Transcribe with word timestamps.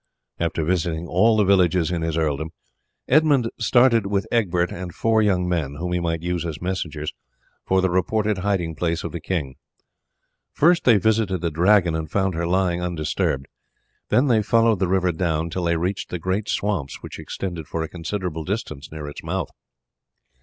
After 0.39 0.63
visiting 0.63 1.05
all 1.07 1.37
the 1.37 1.43
villages 1.43 1.91
in 1.91 2.01
his 2.01 2.17
earldom 2.17 2.49
Edmund 3.07 3.51
started 3.59 4.07
with 4.07 4.25
Egbert 4.31 4.71
and 4.71 4.91
four 4.95 5.21
young 5.21 5.47
men, 5.47 5.75
whom 5.75 5.91
he 5.93 5.99
might 5.99 6.23
use 6.23 6.43
as 6.43 6.59
messengers, 6.59 7.13
for 7.67 7.81
the 7.81 7.89
reported 7.91 8.39
hiding 8.39 8.73
place 8.73 9.03
of 9.03 9.11
the 9.11 9.19
king. 9.19 9.57
First 10.53 10.85
they 10.85 10.97
visited 10.97 11.41
the 11.41 11.51
Dragon, 11.51 11.93
and 11.93 12.09
found 12.09 12.33
her 12.33 12.47
lying 12.47 12.81
undisturbed; 12.81 13.47
then 14.09 14.25
they 14.25 14.41
followed 14.41 14.79
the 14.79 14.87
river 14.87 15.11
down 15.11 15.51
till 15.51 15.65
they 15.65 15.77
reached 15.77 16.09
the 16.09 16.17
great 16.17 16.49
swamps 16.49 17.03
which 17.03 17.19
extended 17.19 17.67
for 17.67 17.83
a 17.83 17.87
considerable 17.87 18.43
distance 18.43 18.91
near 18.91 19.05
its 19.07 19.21
mouth. 19.23 19.51